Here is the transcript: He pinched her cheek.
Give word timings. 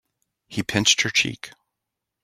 He 0.47 0.63
pinched 0.63 1.01
her 1.01 1.11
cheek. 1.11 1.51